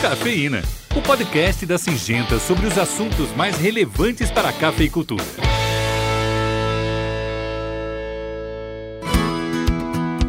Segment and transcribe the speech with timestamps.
[0.00, 0.62] Cafeína,
[0.94, 5.24] o podcast da Singenta sobre os assuntos mais relevantes para a cafeicultura.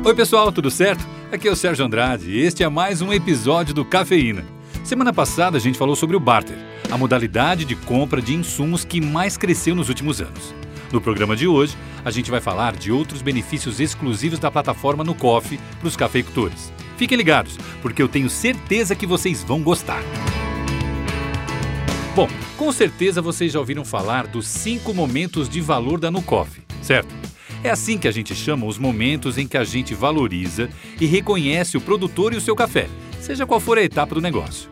[0.04, 1.08] Oi, pessoal, tudo certo?
[1.32, 4.44] Aqui é o Sérgio Andrade e este é mais um episódio do Cafeína.
[4.83, 6.58] Semana passada a gente falou sobre o barter,
[6.90, 10.51] a modalidade de compra de insumos que mais cresceu nos últimos anos.
[10.92, 15.13] No programa de hoje, a gente vai falar de outros benefícios exclusivos da plataforma no
[15.13, 16.73] Coffee para os cafeicultores.
[17.00, 20.04] Fiquem ligados, porque eu tenho certeza que vocês vão gostar.
[22.13, 27.16] Bom, com certeza vocês já ouviram falar dos cinco momentos de valor da Nucoff, certo?
[27.63, 30.67] É assim que a gente chama os momentos em que a gente valoriza
[30.99, 32.90] e reconhece o produtor e o seu café,
[33.21, 34.70] seja qual for a etapa do negócio.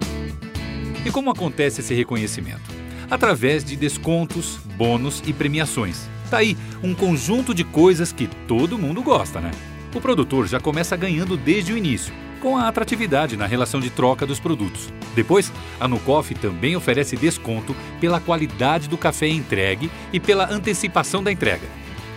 [1.05, 2.75] E como acontece esse reconhecimento?
[3.09, 6.09] Através de descontos, bônus e premiações.
[6.29, 9.51] Tá aí um conjunto de coisas que todo mundo gosta, né?
[9.97, 14.27] O produtor já começa ganhando desde o início, com a atratividade na relação de troca
[14.27, 14.93] dos produtos.
[15.15, 21.31] Depois, a Nucoff também oferece desconto pela qualidade do café entregue e pela antecipação da
[21.31, 21.67] entrega.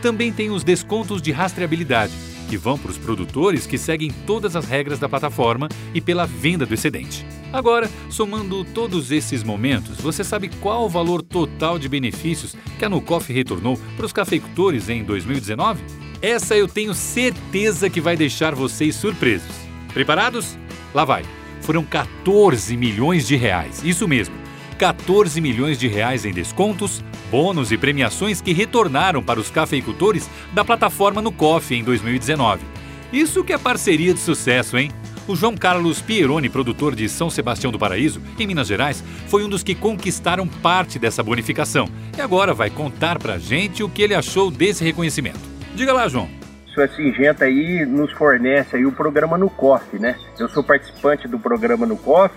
[0.02, 2.12] Também tem os descontos de rastreabilidade,
[2.50, 6.66] que vão para os produtores que seguem todas as regras da plataforma e pela venda
[6.66, 7.24] do excedente.
[7.50, 12.90] Agora, somando todos esses momentos, você sabe qual o valor total de benefícios que a
[12.90, 16.09] Nucoff retornou para os cafeicultores em 2019?
[16.22, 19.54] Essa eu tenho certeza que vai deixar vocês surpresos.
[19.94, 20.58] Preparados?
[20.92, 21.24] Lá vai.
[21.62, 24.34] Foram 14 milhões de reais, isso mesmo.
[24.78, 30.64] 14 milhões de reais em descontos, bônus e premiações que retornaram para os cafeicultores da
[30.64, 32.64] plataforma no COF em 2019.
[33.12, 34.90] Isso que é parceria de sucesso, hein?
[35.26, 39.48] O João Carlos Pieroni, produtor de São Sebastião do Paraíso, em Minas Gerais, foi um
[39.48, 44.14] dos que conquistaram parte dessa bonificação e agora vai contar pra gente o que ele
[44.14, 45.49] achou desse reconhecimento.
[45.74, 46.28] Diga lá, João.
[46.74, 50.16] Sua Singenta aí nos fornece aí o programa no COF, né?
[50.38, 52.34] Eu sou participante do programa no COF,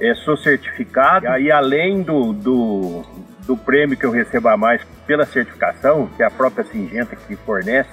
[0.00, 3.02] é, sou certificado, aí além do, do,
[3.46, 7.36] do prêmio que eu recebo a mais pela certificação, que é a própria Singenta que
[7.36, 7.90] fornece,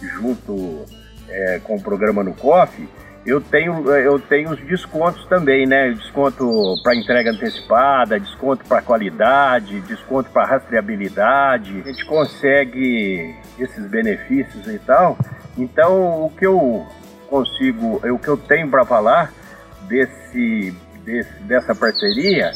[0.00, 0.84] junto
[1.28, 2.86] é, com o programa no COF,
[3.26, 5.92] eu tenho, eu tenho os descontos também, né?
[5.92, 11.82] Desconto para entrega antecipada, desconto para qualidade, desconto para rastreabilidade.
[11.84, 15.16] A gente consegue esses benefícios e tal.
[15.56, 16.86] Então, o que eu
[17.28, 19.32] consigo, o que eu tenho para falar
[19.88, 22.50] desse, desse, dessa parceria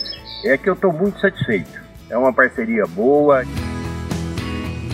[0.44, 1.80] é que eu estou muito satisfeito.
[2.10, 3.42] É uma parceria boa.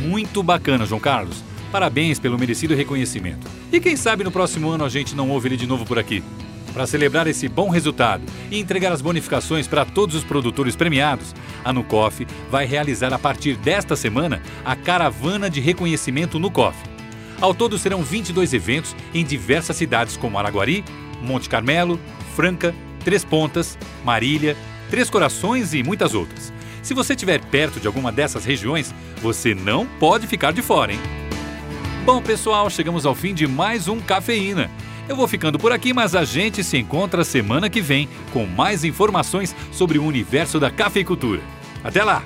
[0.02, 1.42] Muito bacana, João Carlos.
[1.74, 3.48] Parabéns pelo merecido reconhecimento.
[3.72, 6.22] E quem sabe no próximo ano a gente não ouve ele de novo por aqui.
[6.72, 11.72] Para celebrar esse bom resultado e entregar as bonificações para todos os produtores premiados, a
[11.72, 16.78] Nucoff vai realizar a partir desta semana a Caravana de Reconhecimento Nucoff.
[17.40, 20.84] Ao todo serão 22 eventos em diversas cidades como Araguari,
[21.22, 21.98] Monte Carmelo,
[22.36, 22.72] Franca,
[23.04, 24.56] Três Pontas, Marília,
[24.90, 26.52] Três Corações e muitas outras.
[26.84, 31.23] Se você estiver perto de alguma dessas regiões, você não pode ficar de fora, hein?
[32.04, 34.70] Bom, pessoal, chegamos ao fim de mais um Cafeína.
[35.08, 38.84] Eu vou ficando por aqui, mas a gente se encontra semana que vem com mais
[38.84, 41.40] informações sobre o universo da cafeicultura.
[41.82, 42.22] Até lá!